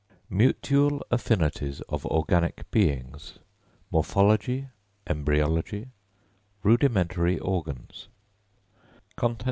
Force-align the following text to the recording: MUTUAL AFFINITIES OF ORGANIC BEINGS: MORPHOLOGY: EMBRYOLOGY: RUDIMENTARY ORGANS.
MUTUAL 0.31 1.03
AFFINITIES 1.11 1.81
OF 1.81 2.07
ORGANIC 2.07 2.63
BEINGS: 2.71 3.37
MORPHOLOGY: 3.91 4.69
EMBRYOLOGY: 5.05 5.89
RUDIMENTARY 6.63 7.37
ORGANS. 7.37 8.07